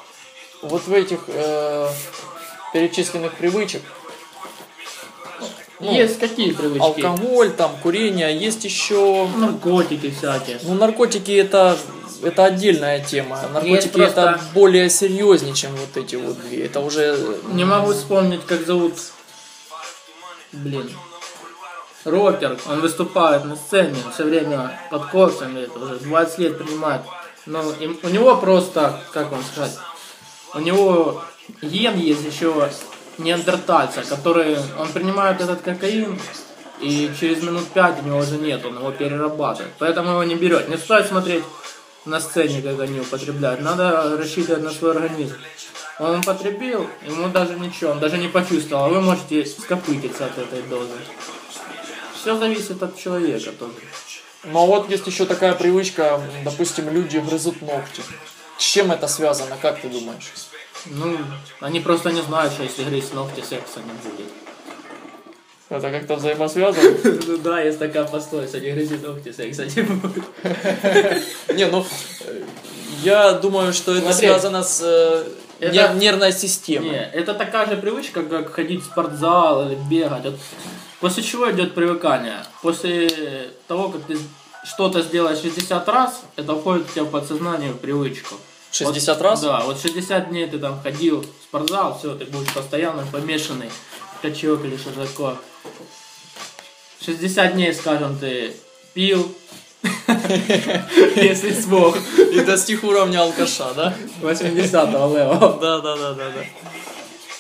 вот 0.63 0.87
в 0.87 0.93
этих 0.93 1.21
э, 1.29 1.89
перечисленных 2.73 3.35
привычек, 3.35 3.83
ну, 5.81 5.93
Есть 5.93 6.19
какие 6.19 6.53
привычки? 6.53 6.83
алкоголь, 6.83 7.53
там, 7.53 7.77
курение, 7.83 8.37
есть 8.37 8.65
еще... 8.65 9.29
Наркотики 9.37 10.11
всякие. 10.11 10.59
Ну, 10.65 10.75
наркотики 10.75 11.31
это, 11.31 11.79
это 12.23 12.47
отдельная 12.47 12.99
тема. 13.05 13.41
Наркотики 13.53 13.89
просто- 13.97 14.21
это 14.21 14.41
более 14.55 14.91
серьезнее, 14.91 15.55
чем 15.55 15.71
вот 15.77 15.97
эти 15.97 16.17
вот 16.17 16.37
две. 16.41 16.65
Это 16.67 16.81
уже... 16.81 17.17
Не 17.53 17.65
могу 17.65 17.93
вспомнить, 17.93 18.45
как 18.45 18.67
зовут. 18.67 18.95
Блин. 20.51 20.91
Рокер, 22.05 22.59
он 22.69 22.81
выступает 22.81 23.45
на 23.45 23.55
сцене, 23.55 23.97
все 24.15 24.25
время 24.25 24.81
под 24.91 25.07
коксами, 25.07 25.61
это 25.61 25.79
уже 25.79 25.97
20 25.97 26.39
лет 26.39 26.59
принимает. 26.59 27.03
Но 27.47 27.63
у 28.03 28.09
него 28.09 28.37
просто, 28.37 29.01
как 29.13 29.31
вам 29.31 29.43
сказать, 29.45 29.77
у 30.55 30.61
него 30.61 31.23
ген 31.63 31.97
есть 31.99 32.25
еще 32.25 32.71
неандертальца, 33.19 34.03
который, 34.03 34.57
он 34.79 34.89
принимает 34.89 35.41
этот 35.41 35.61
кокаин, 35.63 36.19
и 36.81 37.11
через 37.19 37.43
минут 37.43 37.67
пять 37.69 38.01
у 38.03 38.07
него 38.07 38.19
уже 38.19 38.37
нет, 38.37 38.65
он 38.65 38.79
его 38.79 38.91
перерабатывает. 38.93 39.73
Поэтому 39.79 40.11
его 40.11 40.25
не 40.25 40.37
берет. 40.37 40.69
Не 40.69 40.77
стоит 40.77 41.07
смотреть 41.07 41.43
на 42.05 42.21
сцене, 42.21 42.63
как 42.63 42.81
они 42.81 43.01
употребляют. 43.01 43.61
Надо 43.61 44.17
рассчитывать 44.17 44.63
на 44.63 44.71
свой 44.71 44.93
организм. 44.93 45.35
Он 45.99 46.21
употребил, 46.21 46.89
ему 47.05 47.29
даже 47.29 47.59
ничего, 47.59 47.91
он 47.91 47.99
даже 47.99 48.19
не 48.19 48.29
почувствовал, 48.29 48.85
а 48.85 48.89
вы 48.89 49.01
можете 49.01 49.45
скопытиться 49.45 50.27
от 50.27 50.39
этой 50.39 50.63
дозы. 50.63 50.95
Все 52.15 52.37
зависит 52.37 52.81
от 52.81 52.97
человека 52.97 53.51
тоже. 53.51 53.73
Ну 54.45 54.63
а 54.63 54.67
вот 54.67 54.89
есть 54.89 55.07
еще 55.09 55.27
такая 55.27 55.55
привычка, 55.55 56.21
допустим, 56.45 56.89
люди 56.91 57.19
грызут 57.19 57.61
ногти. 57.63 58.03
С 58.59 58.63
чем 58.63 58.91
это 58.91 59.07
связано, 59.09 59.57
как 59.63 59.81
ты 59.81 59.89
думаешь? 59.89 60.33
Ну, 60.87 61.17
они 61.61 61.81
просто 61.81 62.11
не 62.11 62.23
знают, 62.23 62.53
что 62.53 62.65
если 62.65 62.85
грызть 62.85 63.15
ногти, 63.15 63.41
секса 63.41 63.81
не 63.81 63.93
будет. 64.11 64.31
Это 65.69 65.91
как-то 65.91 66.17
взаимосвязано? 66.17 66.97
Ну 67.27 67.37
да, 67.39 67.61
есть 67.61 67.79
такая 67.79 68.05
пословица, 68.05 68.59
не 68.59 68.73
грызи 68.73 68.97
ногти, 68.97 69.33
секса 69.33 69.65
не 69.67 69.83
будет. 69.83 70.25
Не, 71.55 71.67
ну, 71.67 71.85
я 73.03 73.33
думаю, 73.33 73.73
что 73.73 73.95
это 73.95 74.13
связано 74.13 74.63
с 74.63 74.81
э, 74.83 75.25
Это- 75.61 75.95
нервной 75.95 76.33
системой. 76.33 76.91
Не, 76.91 77.11
это 77.13 77.35
такая 77.35 77.67
же 77.67 77.77
привычка, 77.77 78.23
как 78.23 78.53
ходить 78.53 78.83
в 78.83 78.87
спортзал 78.87 79.69
или 79.69 79.79
бегать. 79.91 80.25
Вот 80.25 80.35
после 81.01 81.23
чего 81.23 81.51
идет 81.51 81.75
привыкание? 81.75 82.43
После 82.63 83.51
того, 83.67 83.91
как 83.91 84.03
ты 84.05 84.19
что-то 84.65 85.03
сделаешь 85.03 85.39
60 85.41 85.89
раз, 85.89 86.23
это 86.37 86.55
входит 86.55 86.89
у 86.89 86.93
тебя 86.93 87.05
в 87.05 87.11
подсознание, 87.11 87.73
в 87.73 87.79
привычку. 87.79 88.37
60 88.73 89.17
Вот, 89.17 89.25
раз? 89.25 89.41
Да, 89.41 89.61
вот 89.61 89.81
60 89.81 90.31
дней 90.31 90.47
ты 90.47 90.59
там 90.59 90.81
ходил 90.83 91.23
в 91.23 91.43
спортзал, 91.43 91.99
все, 91.99 92.15
ты 92.15 92.25
будешь 92.27 92.53
постоянно 92.53 93.07
помешанный, 93.11 93.71
качок 94.23 94.65
или 94.65 94.77
такое. 94.77 95.37
60 97.05 97.55
дней, 97.55 97.73
скажем, 97.73 98.19
ты 98.19 98.55
пил, 98.93 99.35
если 101.17 101.53
смог, 101.53 101.97
И 102.33 102.41
достиг 102.41 102.85
уровня 102.85 103.21
алкаша, 103.23 103.73
да? 103.75 103.95
80-го 104.21 105.15
левела. 105.15 105.59
Да, 105.61 105.81
да, 105.81 105.97
да, 105.97 106.13
да, 106.13 106.31
да. 106.31 106.45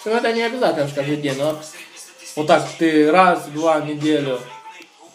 Ну, 0.05 0.13
это 0.13 0.33
не 0.33 0.43
обязательно 0.43 0.89
каждый 0.95 1.17
день, 1.17 1.37
но 1.37 1.59
вот 2.37 2.47
так 2.47 2.67
ты 2.79 3.11
раз, 3.11 3.47
два 3.49 3.81
в 3.81 3.87
неделю 3.87 4.41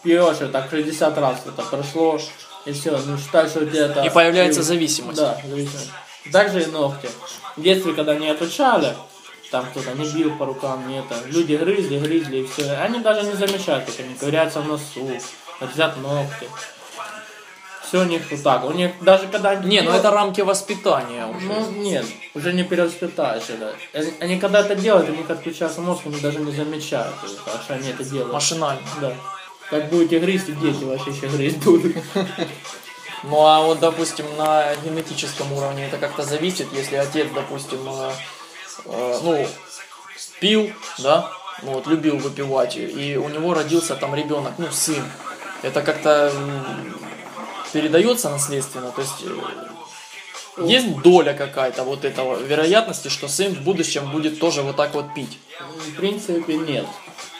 пьешь, 0.02 0.42
и 0.42 0.46
так 0.46 0.68
60 0.70 1.18
раз 1.18 1.38
это 1.46 1.62
прошло, 1.62 2.20
и 2.66 2.72
все, 2.72 2.96
ну 3.06 3.18
считай, 3.18 3.48
что 3.48 3.60
у 3.60 3.66
тебя 3.66 3.86
это... 3.86 4.02
И 4.02 4.10
появляется 4.10 4.62
зависимость. 4.62 5.18
Да, 5.18 5.40
зависимость. 5.42 5.90
Также 6.32 6.62
и 6.62 6.66
ногти. 6.66 7.08
В 7.56 7.62
детстве, 7.62 7.92
когда 7.92 8.14
не 8.14 8.28
отучали, 8.28 8.94
там 9.50 9.66
кто-то 9.66 9.92
не 9.92 10.08
бил 10.10 10.36
по 10.36 10.46
рукам, 10.46 10.88
не 10.88 10.98
это, 10.98 11.16
люди 11.26 11.54
грызли, 11.54 11.98
грызли, 11.98 12.38
и 12.38 12.46
все. 12.46 12.72
Они 12.76 12.98
даже 12.98 13.22
не 13.22 13.34
замечают, 13.34 13.84
как 13.84 13.94
они 14.00 14.14
ковыряются 14.14 14.60
в 14.60 14.66
носу, 14.66 15.08
отрезят 15.60 15.96
ногти. 15.98 16.48
Все 17.86 18.00
у 18.00 18.04
них 18.04 18.22
вот 18.30 18.42
так. 18.42 18.64
У 18.64 18.72
них 18.72 18.92
даже 19.02 19.28
когда 19.28 19.50
они 19.50 19.68
Не, 19.68 19.82
ну 19.82 19.92
это 19.92 20.10
рамки 20.10 20.40
воспитания 20.40 21.26
уже. 21.26 21.46
ну, 21.46 21.70
нет, 21.70 22.06
уже 22.34 22.52
не 22.52 22.64
перевоспитаешь 22.64 23.44
это. 23.48 23.76
Они, 24.20 24.40
когда 24.40 24.60
это 24.60 24.74
делают, 24.74 25.10
у 25.10 25.12
них 25.12 25.28
отключается 25.28 25.80
мозг, 25.82 26.02
они 26.06 26.18
даже 26.18 26.40
не 26.40 26.50
замечают, 26.50 27.14
это, 27.22 27.62
что 27.62 27.74
они 27.74 27.90
это 27.90 28.02
делают. 28.02 28.32
Машинально. 28.32 28.82
Да. 29.00 29.14
Как 29.70 29.88
будете 29.90 30.18
грызть, 30.18 30.48
и 30.48 30.52
дети 30.52 30.82
ваши 30.84 31.10
еще 31.10 31.28
грызть 31.28 31.58
будут. 31.58 31.96
Ну 33.28 33.46
а 33.46 33.60
вот, 33.62 33.80
допустим, 33.80 34.26
на 34.36 34.74
генетическом 34.76 35.52
уровне 35.52 35.86
это 35.86 35.96
как-то 35.96 36.24
зависит, 36.24 36.68
если 36.72 36.96
отец, 36.96 37.28
допустим, 37.34 37.80
э, 37.88 38.12
э, 38.84 39.18
ну, 39.22 39.48
пил, 40.40 40.70
да, 40.98 41.30
ну, 41.62 41.72
вот, 41.72 41.86
любил 41.86 42.18
выпивать, 42.18 42.76
и 42.76 43.16
у 43.16 43.28
него 43.30 43.54
родился 43.54 43.96
там 43.96 44.14
ребенок, 44.14 44.52
ну, 44.58 44.70
сын. 44.70 45.02
Это 45.62 45.80
как-то 45.80 46.32
передается 47.72 48.28
наследственно, 48.28 48.90
то 48.90 49.00
есть 49.00 49.24
э, 50.58 50.64
есть 50.66 51.00
доля 51.00 51.32
какая-то 51.32 51.82
вот 51.82 52.04
этого 52.04 52.36
вероятности, 52.36 53.08
что 53.08 53.26
сын 53.28 53.54
в 53.54 53.62
будущем 53.62 54.10
будет 54.10 54.38
тоже 54.38 54.60
вот 54.60 54.76
так 54.76 54.92
вот 54.94 55.14
пить. 55.14 55.38
В 55.58 55.96
принципе, 55.96 56.56
нет. 56.58 56.86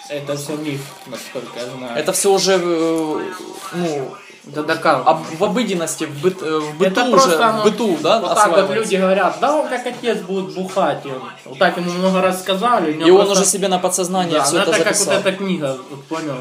Это 0.08 0.37
все 0.37 0.56
миф, 0.56 0.80
насколько 1.06 1.58
я 1.58 1.66
знаю. 1.66 1.96
Это 1.96 2.12
все 2.12 2.32
уже, 2.32 2.52
э, 2.61 3.32
ну, 3.73 4.14
да 4.44 4.62
доказано. 4.62 5.04
об- 5.11 5.38
в 5.38 5.44
обыденности, 5.44 6.04
в, 6.04 6.23
быт- 6.25 6.42
э, 6.44 6.58
в 6.58 6.76
быту 6.76 6.90
Это 6.90 7.02
уже, 7.04 7.11
просто, 7.12 7.49
в 7.52 7.56
ну, 7.56 7.62
быту, 7.64 7.99
да, 8.02 8.20
Вот 8.20 8.28
так 8.34 8.37
вот 8.50 8.58
осваивается. 8.58 8.75
люди 8.75 8.96
говорят, 8.96 9.38
да 9.40 9.56
он 9.56 9.68
как 9.68 9.87
отец 9.87 10.18
будет 10.18 10.54
бухать. 10.54 11.06
И 11.06 11.08
он, 11.08 11.23
вот 11.46 11.58
так 11.58 11.76
ему 11.78 11.90
много 11.92 12.20
раз 12.20 12.40
сказали. 12.40 12.92
И 12.92 13.11
он 13.11 13.25
просто- 13.25 13.32
уже 13.32 13.44
себе 13.46 13.68
на 13.68 13.78
подсознание 13.78 14.38
Да, 14.38 14.44
все 14.44 14.56
ну 14.56 14.62
это 14.62 14.70
это 14.73 14.84
как 14.84 14.99
вот 14.99 15.08
эта 15.08 15.32
книга, 15.32 15.78
вот 15.90 16.04
понял, 16.04 16.37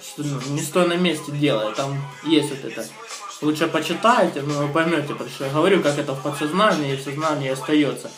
что 0.00 0.22
ну, 0.22 0.40
не 0.50 0.60
стой 0.62 0.86
на 0.86 0.94
месте 0.94 1.32
делай, 1.32 1.74
там 1.74 2.00
есть 2.24 2.50
вот 2.50 2.64
это. 2.70 2.86
Лучше 3.42 3.66
почитайте, 3.66 4.40
но 4.42 4.66
вы 4.66 4.68
поймете, 4.72 5.14
про 5.14 5.28
что 5.28 5.44
я 5.44 5.50
говорю, 5.50 5.82
как 5.82 5.98
это 5.98 6.12
в 6.14 6.22
подсознании 6.22 6.92
и 6.94 6.96
в 6.96 7.02
сознании 7.02 7.50
остается. 7.50 8.10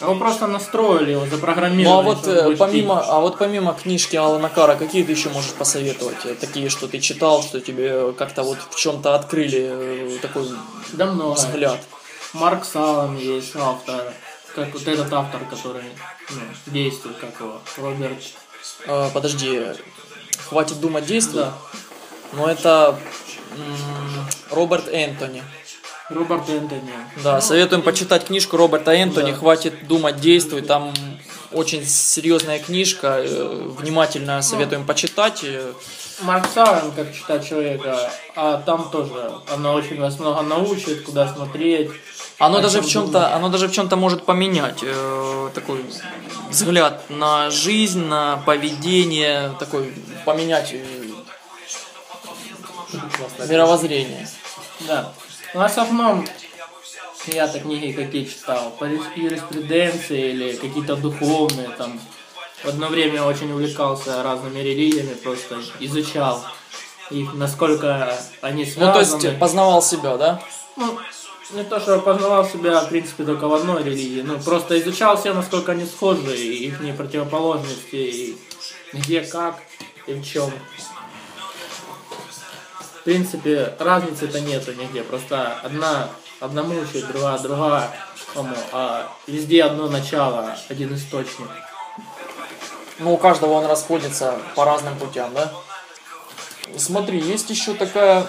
Его 0.00 0.14
просто 0.14 0.46
настроили, 0.46 1.12
его 1.12 1.26
запрограммировали. 1.26 1.84
Ну 1.84 1.98
а 1.98 2.02
вот 2.02 2.26
э, 2.26 2.56
помимо, 2.56 3.00
а 3.00 3.20
вот 3.20 3.36
помимо 3.38 3.74
книжки 3.74 4.16
Алана 4.16 4.48
Кара, 4.48 4.76
какие 4.76 5.04
ты 5.04 5.12
еще 5.12 5.28
можешь 5.28 5.52
посоветовать? 5.52 6.24
Э, 6.24 6.34
Такие, 6.34 6.70
что 6.70 6.88
ты 6.88 7.00
читал, 7.00 7.42
что 7.42 7.60
тебе 7.60 8.12
как-то 8.12 8.42
вот 8.42 8.58
в 8.70 8.76
чем-то 8.76 9.14
открыли 9.14 9.68
э, 9.70 10.18
такой. 10.22 10.48
Да 10.92 11.06
много. 11.06 11.34
взгляд. 11.34 11.78
Марк 12.32 12.64
Салом 12.64 13.18
есть 13.18 13.54
автор, 13.56 14.12
как 14.54 14.72
вот 14.72 14.88
этот 14.88 15.12
автор, 15.12 15.40
который 15.50 15.84
ну, 16.30 16.40
действует, 16.66 17.16
как 17.18 17.38
его, 17.40 17.60
Роберт. 17.76 18.22
Э, 18.86 19.10
подожди, 19.12 19.62
хватит 20.48 20.80
думать, 20.80 21.04
действуй. 21.04 21.42
Да. 21.42 21.52
Но 22.32 22.48
это 22.48 22.98
м, 23.56 24.26
Роберт 24.50 24.88
Энтони. 24.88 25.42
Роберт 26.10 26.48
Энтони. 26.48 26.92
Да, 27.22 27.40
советуем 27.40 27.82
почитать 27.82 28.26
книжку 28.26 28.56
Роберта 28.56 28.92
Энтони. 28.92 29.30
Да. 29.32 29.36
Хватит 29.38 29.86
думать, 29.86 30.16
действуй. 30.20 30.62
Там 30.62 30.92
очень 31.52 31.84
серьезная 31.86 32.58
книжка. 32.58 33.20
э, 33.24 33.68
Внимательно 33.78 34.42
советуем 34.42 34.84
почитать. 34.86 35.40
э. 35.44 35.72
Марк 36.22 36.46
Савин, 36.52 36.92
как 36.92 37.14
читать 37.14 37.48
человека, 37.48 38.12
а 38.36 38.58
там 38.58 38.90
тоже 38.90 39.32
она 39.50 39.72
очень 39.72 39.98
вас 39.98 40.18
много 40.18 40.42
научит, 40.42 41.02
куда 41.04 41.32
смотреть. 41.32 41.90
Оно 42.38 42.60
даже 42.60 42.80
в 42.82 42.86
чем-то, 42.88 43.34
оно 43.34 43.48
даже 43.48 43.68
в 43.68 43.72
чем-то 43.72 43.96
может 43.96 44.24
поменять 44.26 44.80
э, 44.82 45.50
такой 45.54 45.84
взгляд 46.50 47.08
на 47.08 47.50
жизнь, 47.50 48.04
на 48.04 48.36
поведение, 48.44 49.52
такой 49.58 49.94
поменять 50.26 50.70
э, 50.72 50.84
мировоззрение. 53.48 54.28
Да. 54.80 55.12
Ну, 55.54 55.60
в 55.60 55.64
основном 55.64 56.26
я-то 57.26 57.60
книги 57.60 57.92
какие 57.92 58.24
читал, 58.24 58.70
по 58.78 58.84
юрис- 58.84 59.16
юриспруденции 59.16 60.30
или 60.30 60.52
какие-то 60.52 60.96
духовные 60.96 61.68
там. 61.70 62.00
В 62.62 62.68
одно 62.68 62.88
время 62.88 63.22
очень 63.24 63.50
увлекался 63.52 64.22
разными 64.22 64.58
религиями, 64.60 65.14
просто 65.14 65.60
изучал 65.80 66.44
их, 67.10 67.34
насколько 67.34 68.16
они 68.42 68.64
связаны. 68.64 68.86
Ну 68.86 68.92
то 68.92 69.26
есть 69.26 69.38
познавал 69.38 69.82
себя, 69.82 70.16
да? 70.16 70.42
Ну, 70.76 70.98
не 71.52 71.64
то, 71.64 71.80
что 71.80 71.98
познавал 71.98 72.46
себя, 72.46 72.80
в 72.82 72.88
принципе, 72.88 73.24
только 73.24 73.48
в 73.48 73.54
одной 73.54 73.82
религии. 73.82 74.22
Ну, 74.22 74.38
просто 74.38 74.78
изучал 74.80 75.18
все, 75.18 75.32
насколько 75.34 75.72
они 75.72 75.84
схожи, 75.84 76.36
и 76.36 76.66
их 76.66 76.96
противоположности, 76.96 77.96
и 77.96 78.38
где, 78.92 79.22
как, 79.22 79.60
и 80.06 80.12
в 80.12 80.24
чем. 80.24 80.52
В 83.00 83.04
принципе, 83.04 83.74
разницы-то 83.78 84.40
нету 84.40 84.74
нигде. 84.74 85.02
Просто 85.02 85.58
одна 85.62 86.10
одному 86.38 86.78
учит, 86.78 87.06
другая 87.06 87.38
другая. 87.38 87.90
А 88.72 89.10
везде 89.26 89.64
одно 89.64 89.88
начало, 89.88 90.54
один 90.68 90.94
источник. 90.94 91.48
Ну, 92.98 93.14
у 93.14 93.16
каждого 93.16 93.52
он 93.52 93.64
расходится 93.64 94.38
по 94.54 94.66
разным 94.66 94.98
путям, 94.98 95.32
да? 95.32 95.50
Смотри, 96.76 97.18
есть 97.18 97.48
еще 97.48 97.72
такая, 97.72 98.26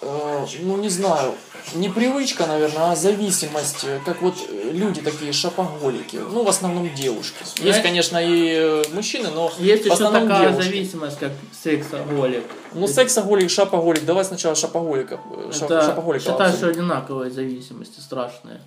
э, 0.00 0.46
ну 0.60 0.78
не 0.78 0.88
знаю, 0.88 1.34
не 1.74 1.88
привычка, 1.88 2.46
наверное, 2.46 2.92
а 2.92 2.96
зависимость, 2.96 3.84
э, 3.84 4.00
как 4.04 4.22
вот 4.22 4.34
э, 4.48 4.70
люди 4.72 5.00
такие 5.00 5.32
шопоголики, 5.32 6.16
ну 6.16 6.42
в 6.44 6.48
основном 6.48 6.92
девушки. 6.94 7.36
Есть, 7.40 7.58
Знаешь- 7.58 7.82
конечно, 7.82 8.18
и 8.18 8.54
э, 8.54 8.84
мужчины, 8.92 9.28
но 9.30 9.52
Есть 9.58 9.82
в 9.82 9.86
еще 9.86 9.94
основном 9.94 10.28
такая 10.28 10.48
девушки. 10.50 10.66
зависимость, 10.68 11.18
как 11.18 11.32
сексоголик. 11.62 12.44
Ну 12.74 12.86
сексоголик, 12.86 13.50
шопоголик, 13.50 14.04
давай 14.04 14.24
сначала 14.24 14.54
шопоголика, 14.54 15.20
э, 15.36 15.52
шоп- 15.52 15.70
Это, 15.70 15.86
шопоголика 15.86 16.24
считаю, 16.30 16.52
что 16.56 16.68
одинаковые 16.68 17.30
зависимости, 17.30 18.00
страшные. 18.00 18.60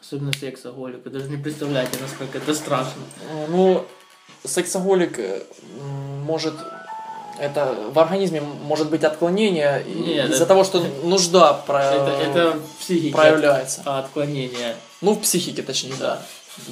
Особенно 0.00 0.32
сексоголик. 0.32 1.04
Вы 1.04 1.10
даже 1.10 1.28
не 1.28 1.36
представляете, 1.36 1.98
насколько 2.00 2.38
это 2.38 2.54
страшно. 2.54 3.02
Ну, 3.48 3.84
сексоголик 4.44 5.18
может 6.24 6.54
это 7.40 7.74
в 7.92 7.98
организме 7.98 8.40
может 8.40 8.88
быть 8.90 9.04
отклонение 9.04 9.82
из-за 9.84 10.46
того, 10.46 10.64
что 10.64 10.82
нужда 11.04 11.52
про- 11.54 11.82
Это, 11.84 12.10
это 12.22 12.58
психика. 12.80 13.16
проявляется. 13.16 13.82
а, 13.84 13.98
Отклонение. 14.00 14.76
Ну, 15.00 15.12
в 15.12 15.20
психике, 15.20 15.62
точнее, 15.62 15.94
да. 15.98 16.22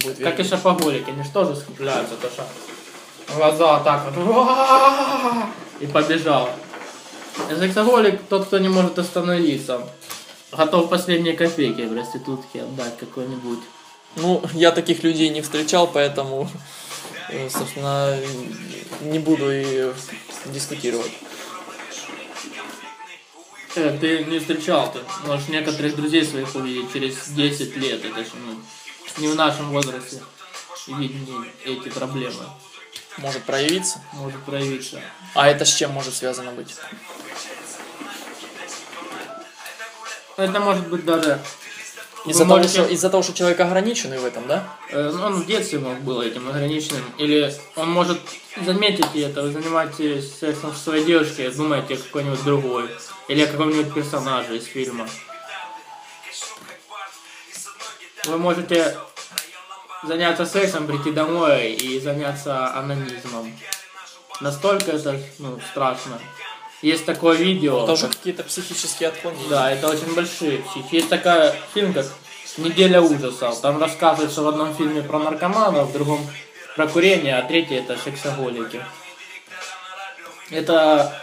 Будет 0.02 0.18
Как 0.18 0.38
и 0.40 0.42
видно. 0.42 0.56
шопоголики, 0.56 1.11
они 1.11 1.23
же 1.23 1.30
тоже 1.30 1.56
скупляются, 1.56 2.14
то 2.16 2.28
что 2.30 2.44
глаза 3.37 3.80
так 3.80 4.06
вот 4.14 5.44
и 5.80 5.87
побежал. 5.87 6.49
Сексоголик 7.59 8.21
тот, 8.28 8.47
кто 8.47 8.59
не 8.59 8.68
может 8.68 8.99
остановиться. 8.99 9.83
Готов 10.52 10.88
последние 10.88 11.35
копейки 11.37 11.83
проститутке 11.87 12.62
отдать 12.62 12.97
какой-нибудь. 12.99 13.59
Ну, 14.16 14.40
я 14.52 14.71
таких 14.71 15.02
людей 15.02 15.28
не 15.30 15.42
встречал, 15.42 15.88
поэтому, 15.88 16.49
собственно, 17.50 18.19
не 19.03 19.19
буду 19.19 19.50
и 19.50 19.93
дискутировать. 20.47 21.12
Э, 23.76 23.97
ты 24.00 24.25
не 24.25 24.38
встречал, 24.38 24.93
ты 24.93 25.00
можешь 25.26 25.49
некоторых 25.49 25.97
друзей 25.97 26.25
своих 26.25 26.55
увидеть 26.55 26.93
через 26.93 27.29
10 27.29 27.76
лет. 27.76 28.05
Это 28.05 28.25
же 28.25 28.31
ну, 28.47 28.61
не 29.19 29.29
в 29.29 29.35
нашем 29.35 29.71
возрасте 29.71 30.23
видны 30.87 31.47
эти 31.64 31.88
проблемы. 31.88 32.45
Может 33.19 33.43
проявиться. 33.45 34.00
Может 34.12 34.43
проявиться. 34.43 35.00
А 35.35 35.49
это 35.49 35.64
с 35.64 35.75
чем 35.75 35.93
может 35.93 36.14
связано 36.14 36.53
быть? 36.53 36.75
Это 40.37 40.61
может 40.61 40.88
быть 40.88 41.05
даже... 41.05 41.41
Из-за 42.26 42.45
того, 42.45 42.57
можете- 42.57 42.81
что, 42.81 42.87
из-за 42.87 43.11
того, 43.11 43.23
что 43.23 43.35
человек 43.35 43.61
ограниченный 43.61 44.19
в 44.19 44.25
этом, 44.25 44.47
да? 44.47 44.64
Э, 44.90 45.11
Он 45.11 45.43
в 45.43 45.47
детстве 45.47 45.78
мог 45.78 45.99
был 46.00 46.23
этим 46.23 46.49
ограниченным. 46.49 47.04
Или 47.19 47.54
он 47.76 47.90
может 47.90 48.19
заметить 48.64 49.14
это, 49.14 49.43
вы 49.43 49.52
занимаетесь 49.52 50.38
сексом 50.38 50.73
со 50.73 50.78
своей 50.85 51.04
девушкой, 51.04 51.50
думаете 51.50 51.95
о 51.95 51.97
какой-нибудь 51.99 52.43
другой. 52.45 52.88
Или 53.28 53.43
о 53.43 53.47
каком-нибудь 53.47 53.93
персонаже 53.93 54.57
из 54.57 54.64
фильма. 54.64 55.07
Вы 58.25 58.38
можете 58.38 58.97
заняться 60.02 60.47
сексом, 60.47 60.87
прийти 60.87 61.11
домой 61.11 61.73
и 61.73 62.00
заняться 62.00 62.75
анонизмом. 62.75 63.52
Настолько 64.40 64.93
это 64.93 65.21
ну, 65.38 65.61
страшно. 65.71 66.19
Есть 66.85 67.07
такое 67.07 67.38
видео. 67.38 67.85
Это 67.85 67.93
уже 67.93 68.09
какие-то 68.09 68.45
психические 68.45 69.09
отклонения. 69.09 69.49
Да, 69.49 69.71
это 69.71 69.88
очень 69.88 70.14
большие 70.14 70.59
психи. 70.59 70.97
Есть 70.97 71.09
такая 71.09 71.57
фильм, 71.73 71.95
как 71.95 72.05
«Неделя 72.59 73.00
ужасов». 73.00 73.59
Там 73.62 73.81
рассказывается 73.81 74.43
в 74.43 74.49
одном 74.49 74.75
фильме 74.75 75.00
про 75.00 75.19
наркоманов, 75.19 75.88
в 75.88 75.93
другом 75.95 76.21
про 76.76 76.87
курение, 76.87 77.38
а 77.38 77.43
третий 77.43 77.76
это 77.76 77.97
сексоголики. 77.97 78.85
Это 80.50 81.23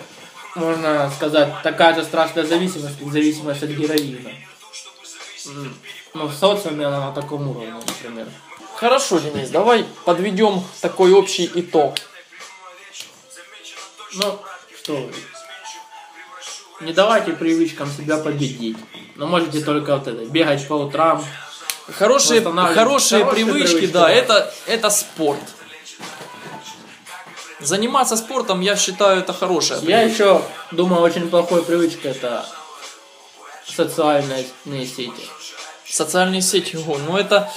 можно 0.55 1.11
сказать, 1.15 1.53
такая 1.61 1.93
же 1.93 2.05
страшная 2.05 2.43
зависимость, 2.43 2.97
как 2.97 3.11
зависимость 3.11 3.61
от 3.61 3.69
героина. 3.69 4.31
Ну, 6.15 6.25
в 6.25 6.33
социуме 6.33 6.87
она 6.87 7.09
на 7.09 7.11
таком 7.13 7.47
уровне, 7.47 7.71
например. 7.71 8.27
Хорошо, 8.77 9.19
Денис, 9.19 9.51
давай 9.51 9.85
подведем 10.05 10.63
такой 10.81 11.11
общий 11.11 11.51
итог. 11.53 11.97
Ну, 14.15 14.39
что. 14.75 15.07
Не 16.81 16.93
давайте 16.93 17.33
привычкам 17.33 17.89
себя 17.91 18.17
победить. 18.17 18.77
Но 19.15 19.27
можете 19.27 19.61
только 19.61 19.97
вот 19.97 20.07
это, 20.07 20.25
бегать 20.25 20.67
по 20.67 20.73
утрам. 20.73 21.23
Хорошие, 21.97 22.41
хорошие 22.41 22.75
Хорошие 22.75 23.25
привычки, 23.25 23.67
привычки, 23.73 23.91
да, 23.93 24.01
да. 24.03 24.11
это, 24.11 24.53
это 24.65 24.89
спорт. 24.89 25.39
Заниматься 27.59 28.17
спортом, 28.17 28.61
я 28.61 28.75
считаю, 28.75 29.19
это 29.19 29.33
хорошая 29.33 29.79
Я 29.81 30.01
еще 30.01 30.41
думаю, 30.71 31.01
очень 31.03 31.29
плохой 31.29 31.61
привычкой 31.63 32.11
это 32.11 32.45
социальные 33.67 34.45
сети. 34.65 35.11
Социальные 35.87 36.41
сети, 36.41 36.77
ого, 36.77 36.97
ну 36.97 37.17
это... 37.17 37.51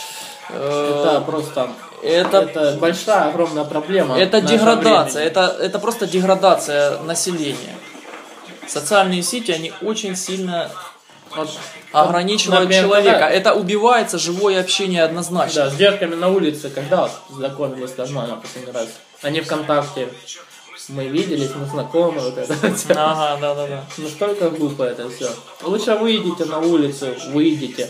э, 0.51 1.05
Это 1.07 1.21
просто... 1.23 1.71
это, 2.03 2.39
Это 2.39 2.77
большая, 2.79 3.29
огромная 3.31 3.65
проблема. 3.65 4.19
это 4.19 4.41
деградация, 4.43 5.23
это, 5.25 5.57
это 5.61 5.79
просто 5.79 6.07
деградация 6.07 6.99
населения. 7.03 7.79
Социальные 8.69 9.23
сети, 9.23 9.53
они 9.53 9.73
очень 9.83 10.17
сильно 10.17 10.71
ограничивают 11.93 12.63
например, 12.63 12.85
человека. 12.85 13.19
когда- 13.19 13.31
Это 13.31 13.55
убивается 13.55 14.19
живое 14.19 14.61
общение 14.61 15.03
однозначно. 15.03 15.65
Да, 15.65 15.71
с 15.71 15.75
девушками 15.75 16.15
на 16.15 16.29
улице, 16.29 16.71
когда 16.71 17.11
знакомились 17.31 17.97
нормально 17.97 18.37
последний 18.37 18.73
раз? 18.73 18.89
Они 19.23 19.41
ВКонтакте. 19.41 20.09
Мы 20.89 21.07
виделись, 21.07 21.51
мы 21.55 21.67
знакомы, 21.67 22.21
вот 22.21 22.37
это. 22.37 22.55
Ага, 22.91 23.39
да, 23.41 23.55
да, 23.55 23.67
да. 23.67 23.85
Настолько 23.97 24.51
глупо 24.51 24.83
это 24.83 25.09
все. 25.09 25.31
Лучше 25.63 25.95
выйдите 25.95 26.45
на 26.45 26.59
улицу, 26.59 27.07
выйдите. 27.29 27.89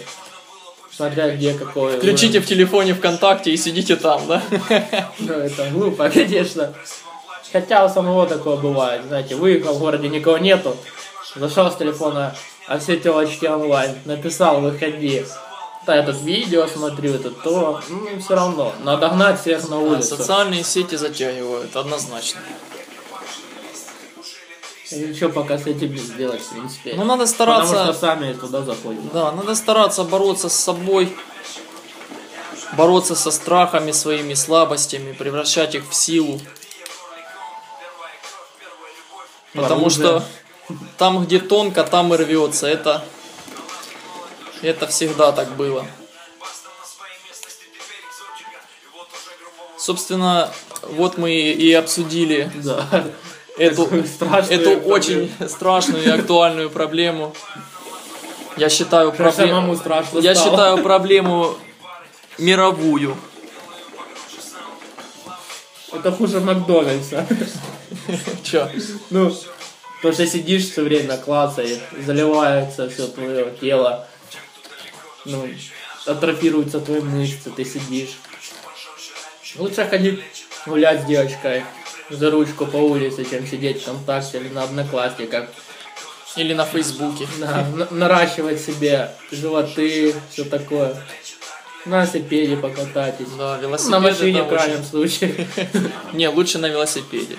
Смотря 0.92 1.30
где 1.34 1.54
какой. 1.54 1.96
Включите 1.98 2.38
в 2.38 2.46
телефоне 2.46 2.94
ВКонтакте 2.94 3.50
и 3.50 3.56
сидите 3.56 3.96
там, 3.96 4.24
да? 4.28 4.40
уровень. 4.50 5.04
Ну, 5.18 5.32
это 5.32 5.68
глупо, 5.72 6.08
конечно. 6.08 6.72
Хотя 7.54 7.84
у 7.84 7.88
самого 7.88 8.26
такое 8.26 8.56
бывает, 8.56 9.04
знаете, 9.06 9.36
выехал 9.36 9.74
в 9.74 9.78
городе, 9.78 10.08
никого 10.08 10.38
нету, 10.38 10.76
зашел 11.36 11.70
с 11.70 11.76
телефона, 11.76 12.34
а 12.66 12.80
все 12.80 12.96
телочки 12.96 13.46
онлайн, 13.46 13.96
написал, 14.06 14.60
выходи. 14.60 15.24
Да, 15.86 15.94
я 15.94 16.02
тут 16.02 16.20
видео 16.22 16.66
смотрю, 16.66 17.14
это 17.14 17.30
то, 17.30 17.80
ну, 17.88 18.18
все 18.18 18.34
равно, 18.34 18.72
надо 18.82 19.08
гнать 19.10 19.40
всех 19.40 19.68
на 19.68 19.78
улицу. 19.78 20.16
Социальные 20.16 20.64
сети 20.64 20.96
затягивают, 20.96 21.76
однозначно. 21.76 22.40
И 24.90 25.14
что 25.14 25.28
пока 25.28 25.56
с 25.56 25.66
этим 25.68 25.96
сделать, 25.96 26.42
в 26.42 26.50
принципе. 26.50 26.94
Ну, 26.96 27.04
надо 27.04 27.24
Потому 27.24 27.26
стараться... 27.28 27.84
что 27.84 27.92
сами 27.92 28.32
туда 28.32 28.62
заходим. 28.62 29.08
Да, 29.12 29.30
надо 29.30 29.54
стараться 29.54 30.02
бороться 30.02 30.48
с 30.48 30.56
собой, 30.56 31.16
бороться 32.76 33.14
со 33.14 33.30
страхами, 33.30 33.92
своими 33.92 34.34
слабостями, 34.34 35.12
превращать 35.12 35.76
их 35.76 35.88
в 35.88 35.94
силу. 35.94 36.40
Потому 39.54 39.82
Оружие. 39.86 40.20
что 40.20 40.24
там, 40.98 41.24
где 41.24 41.38
тонко, 41.38 41.84
там 41.84 42.12
и 42.12 42.16
рвется. 42.16 42.66
Это, 42.66 43.04
это 44.62 44.86
всегда 44.88 45.32
так 45.32 45.50
было. 45.56 45.86
Собственно, 49.76 50.50
вот 50.82 51.18
мы 51.18 51.32
и 51.32 51.72
обсудили 51.74 52.50
Да. 52.62 53.04
эту, 53.58 53.84
страшную 54.06 54.60
эту 54.60 54.70
проблему. 54.70 54.88
очень 54.94 55.32
страшную 55.48 56.04
и 56.04 56.08
актуальную 56.08 56.70
проблему. 56.70 57.34
Я 58.56 58.68
считаю 58.68 59.12
проблему. 59.12 59.76
Я 60.20 60.34
стало. 60.34 60.50
считаю 60.50 60.78
проблему 60.82 61.54
мировую. 62.38 63.16
Это 65.92 66.10
хуже 66.12 66.40
Макдональдса. 66.40 67.26
Чё? 68.42 68.70
Ну, 69.10 69.34
то, 70.02 70.12
что 70.12 70.26
сидишь 70.26 70.70
все 70.70 70.82
время, 70.82 71.16
клацает, 71.16 71.80
заливается 71.98 72.88
все 72.90 73.06
твое 73.08 73.54
тело. 73.60 74.06
Ну, 75.24 75.48
атрофируются 76.06 76.80
твои 76.80 77.00
мышцы, 77.00 77.50
ты 77.50 77.64
сидишь. 77.64 78.18
Лучше 79.56 79.86
ходить 79.86 80.20
гулять 80.66 81.02
с 81.02 81.04
девочкой 81.04 81.64
за 82.10 82.30
ручку 82.30 82.66
по 82.66 82.76
улице, 82.76 83.24
чем 83.28 83.46
сидеть 83.46 83.82
ВКонтакте 83.82 84.38
или 84.38 84.48
на 84.48 84.64
одноклассниках. 84.64 85.48
Или 86.36 86.52
на 86.52 86.64
Фейсбуке. 86.64 87.28
Да, 87.38 87.64
на- 87.74 87.88
наращивать 87.90 88.60
себе 88.60 89.10
животы, 89.30 90.14
все 90.30 90.44
такое. 90.44 90.96
На 91.86 91.96
велосипеде 92.02 92.56
покатайтесь. 92.56 93.28
Да, 93.38 93.58
велосипед 93.58 93.90
На 93.92 94.00
машине 94.00 94.42
в 94.42 94.48
крайнем 94.48 94.82
случае. 94.82 95.46
Не, 96.12 96.28
лучше 96.28 96.58
на 96.58 96.66
велосипеде. 96.68 97.36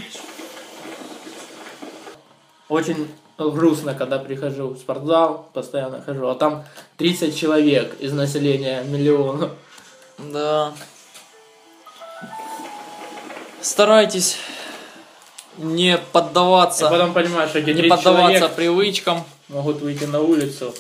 Очень 2.68 3.08
грустно, 3.38 3.94
когда 3.94 4.18
прихожу 4.18 4.70
в 4.70 4.78
спортзал, 4.78 5.50
постоянно 5.54 6.02
хожу, 6.02 6.28
а 6.28 6.36
там 6.36 6.64
30 6.98 7.38
человек 7.38 7.96
из 8.00 8.14
населения 8.14 8.84
миллиона. 8.84 9.52
Да. 10.18 10.74
Старайтесь 13.62 14.38
не 15.58 15.96
И 15.96 16.00
поддаваться, 16.12 16.90
потом 16.90 17.14
понимаешь, 17.14 17.50
что 17.50 17.62
не 17.62 17.74
30 17.74 17.90
поддаваться 17.90 18.50
привычкам. 18.50 19.24
могут 19.50 19.82
выйти 19.82 20.06
на 20.06 20.22
улицу 20.22 20.74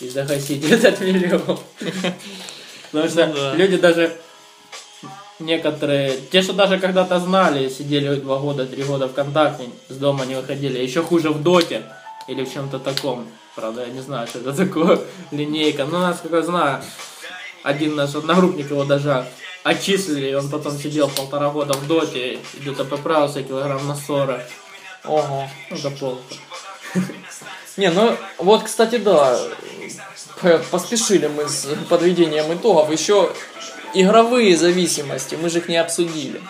и 0.00 0.08
загасить 0.08 0.68
этот 0.70 1.00
миллион. 1.00 1.58
Потому 2.92 3.08
что 3.08 3.26
Ну 3.26 3.54
люди 3.56 3.76
даже 3.76 4.16
некоторые, 5.38 6.18
те, 6.30 6.42
что 6.42 6.52
даже 6.52 6.78
когда-то 6.78 7.20
знали, 7.20 7.68
сидели 7.68 8.14
два 8.16 8.38
года, 8.38 8.66
три 8.66 8.82
года 8.82 9.08
ВКонтакте, 9.08 9.70
с 9.88 9.96
дома 9.96 10.26
не 10.26 10.34
выходили, 10.34 10.78
еще 10.78 11.02
хуже 11.02 11.30
в 11.30 11.42
доте 11.42 11.82
или 12.26 12.44
в 12.44 12.52
чем-то 12.52 12.78
таком. 12.78 13.26
Правда, 13.54 13.84
я 13.86 13.92
не 13.92 14.00
знаю, 14.00 14.26
что 14.26 14.38
это 14.38 14.52
такое, 14.64 15.00
линейка. 15.30 15.84
Но 15.84 16.00
насколько 16.00 16.36
я 16.36 16.42
знаю, 16.42 16.82
один 17.62 17.96
наш 17.96 18.14
одногруппник 18.14 18.70
его 18.70 18.84
даже 18.84 19.26
отчислили, 19.64 20.34
он 20.34 20.48
потом 20.48 20.78
сидел 20.78 21.08
полтора 21.08 21.50
года 21.50 21.74
в 21.74 21.86
доте, 21.86 22.38
где-то 22.54 22.84
поправился 22.84 23.42
килограмм 23.42 23.86
на 23.86 23.94
40. 23.94 24.40
Ого. 25.04 25.48
Ну, 25.70 25.76
это 25.76 25.90
плохо. 25.90 26.20
Не, 27.76 27.90
ну 27.90 28.16
вот, 28.38 28.64
кстати, 28.64 28.96
да, 28.96 29.38
поспешили 30.70 31.28
мы 31.28 31.48
с 31.48 31.68
подведением 31.88 32.52
итогов. 32.52 32.90
Еще 32.90 33.32
игровые 33.94 34.56
зависимости, 34.56 35.36
мы 35.40 35.48
же 35.50 35.58
их 35.58 35.68
не 35.68 35.76
обсудили. 35.76 36.40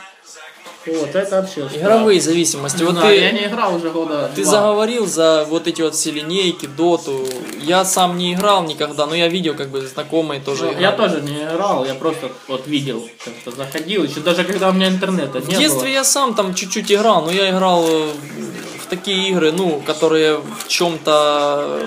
Вот, 0.86 1.14
это 1.14 1.42
вообще 1.42 1.68
Игровые 1.74 2.18
зависимости. 2.18 2.82
Вот 2.82 2.94
Да, 2.94 3.10
я 3.10 3.30
ты, 3.30 3.34
не 3.36 3.44
играл 3.46 3.74
уже 3.76 3.90
года 3.90 4.30
ты 4.34 4.42
два. 4.42 4.50
заговорил 4.52 5.06
за 5.06 5.44
вот 5.46 5.66
эти 5.66 5.82
вот 5.82 5.94
все 5.94 6.10
линейки, 6.12 6.64
доту. 6.66 7.26
Я 7.60 7.84
сам 7.84 8.16
не 8.16 8.32
играл 8.32 8.62
никогда, 8.64 9.04
но 9.06 9.14
я 9.14 9.28
видел, 9.28 9.54
как 9.54 9.68
бы 9.68 9.82
знакомые 9.86 10.40
тоже 10.40 10.62
Ну, 10.64 10.68
играли. 10.70 10.82
я 10.84 10.92
тоже 10.92 11.20
не 11.20 11.42
играл, 11.42 11.84
я 11.84 11.94
просто 11.94 12.30
вот 12.46 12.66
видел, 12.66 13.06
как-то 13.22 13.50
заходил, 13.50 14.04
еще 14.04 14.20
даже 14.20 14.44
когда 14.44 14.70
у 14.70 14.72
меня 14.72 14.88
интернета 14.88 15.40
В 15.40 15.48
не 15.48 15.56
детстве 15.56 15.92
я 15.92 16.04
сам 16.04 16.34
там 16.34 16.54
чуть-чуть 16.54 16.90
играл, 16.90 17.22
но 17.22 17.32
я 17.32 17.50
играл 17.50 17.84
э, 17.86 18.08
в 18.82 18.86
такие 18.88 19.28
игры, 19.28 19.52
ну, 19.52 19.82
которые 19.84 20.38
в 20.38 20.68
чем-то, 20.68 21.80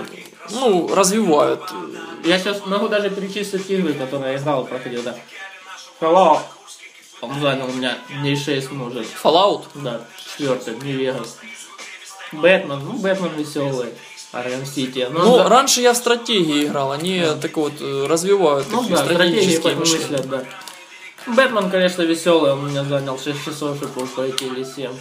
ну, 0.50 0.94
развивают. 0.94 1.62
Я 2.24 2.40
сейчас 2.40 2.66
могу 2.66 2.88
даже 2.88 3.10
перечислить 3.10 3.70
игры, 3.70 3.94
которые 3.94 4.34
я 4.34 4.40
играл, 4.40 4.66
проходил, 4.66 5.04
да. 5.04 5.16
Fallout, 6.00 6.42
он 7.22 7.40
занял 7.40 7.68
у 7.68 7.74
меня 7.74 7.98
дней 8.10 8.36
6 8.36 8.72
может. 8.72 9.06
Fallout? 9.24 9.66
Да, 9.76 10.02
четвертый, 10.18 10.76
New 10.76 11.00
Vegas. 11.00 11.30
Бэтмен, 12.32 12.80
ну 12.84 12.94
Бэтмен 12.94 13.32
веселый. 13.38 13.94
Арkham 14.34 14.66
Сити. 14.66 15.08
Ну, 15.12 15.20
Ну, 15.20 15.38
да, 15.38 15.50
раньше 15.50 15.82
я 15.82 15.94
в 15.94 15.98
стратегии 15.98 16.66
играл, 16.66 16.92
они 16.92 17.26
так 17.42 17.56
вот 17.58 17.74
э, 17.82 18.06
развивают 18.08 18.68
ну 18.72 18.80
такие 18.80 18.96
да, 18.96 19.04
стратегические 19.04 19.76
мыслят, 19.76 20.30
да. 20.30 20.44
Бэтмен, 21.28 21.70
конечно, 21.70 22.02
веселый, 22.04 22.54
он 22.54 22.64
у 22.64 22.68
меня 22.70 22.84
занял 22.86 23.20
6 23.20 23.46
часов, 23.46 23.78
чтобы 23.78 24.08
пройти 24.08 24.46
или 24.46 24.64
7. 24.64 24.92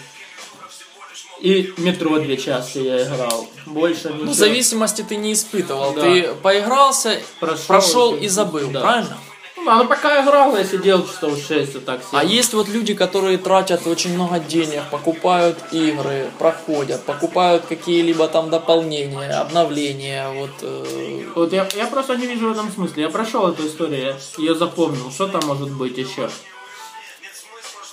И 1.41 1.73
метро 1.79 2.19
две 2.19 2.37
части 2.37 2.79
я 2.79 3.03
играл. 3.05 3.47
Больше 3.67 4.09
ничего. 4.09 4.25
Ну, 4.27 4.33
зависимости 4.35 5.03
ты 5.03 5.17
не 5.17 5.33
испытывал. 5.33 5.95
Да. 5.95 6.03
Ты 6.03 6.35
поигрался, 6.43 7.21
Прошел, 7.41 7.65
прошел, 7.67 8.15
и- 8.15 8.29
забыл, 8.29 8.69
да. 8.71 8.81
правильно? 8.81 9.19
Ну, 9.57 9.71
ну 9.77 9.87
пока 9.87 10.15
я 10.17 10.25
играл, 10.25 10.57
я 10.57 10.65
сидел 10.65 11.07
часов 11.07 11.39
6, 11.39 11.75
вот 11.75 11.85
так 11.85 12.01
А 12.13 12.21
сидел. 12.23 12.31
есть 12.35 12.53
вот 12.55 12.69
люди, 12.69 12.95
которые 12.95 13.37
тратят 13.37 13.87
очень 13.87 14.15
много 14.15 14.39
денег, 14.39 14.83
покупают 14.91 15.59
игры, 15.71 16.31
проходят, 16.39 17.05
покупают 17.05 17.67
какие-либо 17.67 18.27
там 18.29 18.49
дополнения, 18.49 19.31
обновления, 19.39 20.31
вот. 20.33 20.51
э, 20.63 21.25
Вот 21.35 21.53
я, 21.53 21.69
я 21.77 21.87
просто 21.87 22.17
не 22.17 22.27
вижу 22.27 22.49
в 22.49 22.53
этом 22.53 22.73
смысла. 22.73 23.01
Я 23.01 23.11
прошел 23.11 23.49
эту 23.49 23.67
историю, 23.67 24.01
я 24.01 24.17
ее 24.43 24.55
запомнил. 24.55 25.11
Что 25.11 25.27
там 25.29 25.43
может 25.47 25.71
быть 25.71 25.97
еще? 25.99 26.31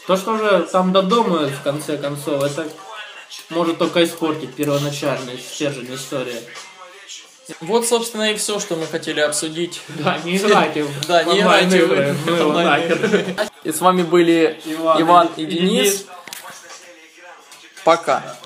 То, 0.08 0.16
что 0.16 0.34
уже 0.36 0.68
там 0.72 0.94
додумают 0.94 1.52
в 1.52 1.62
конце 1.64 1.98
концов, 1.98 2.42
это 2.44 2.66
может 3.50 3.78
только 3.78 4.04
испортить 4.04 4.54
первоначальный 4.54 5.38
стержень 5.38 5.94
истории. 5.94 6.40
Вот, 7.62 7.88
собственно, 7.88 8.32
и 8.32 8.36
все, 8.36 8.60
что 8.60 8.76
мы 8.76 8.86
хотели 8.88 9.22
обсудить. 9.22 9.82
Да, 9.88 10.18
не 10.20 10.38
играйте 10.38 10.84
в 10.84 11.08
Да, 11.08 11.24
не 11.24 11.40
играйте 11.40 11.86
в. 11.86 13.48
И 13.64 13.72
с 13.72 13.80
вами 13.80 14.04
были 14.04 14.60
Иван 14.66 15.30
и 15.38 15.46
Денис. 15.46 16.06
Пока. 17.86 18.38